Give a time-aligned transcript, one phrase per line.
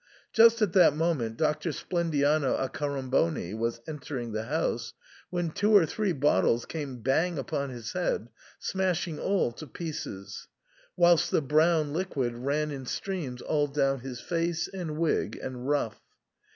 [0.33, 4.93] Just at this moment Doctor Splendiano Ac coramboni was entering the house,
[5.29, 10.47] when two or three bottles came bang upon his head, smashing all to pieces,
[10.97, 15.99] whilst the brown liquid ran in streams all down his face, and wig, and ruff.